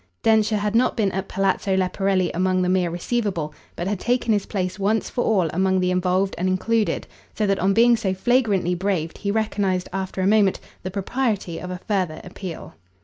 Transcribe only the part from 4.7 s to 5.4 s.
once for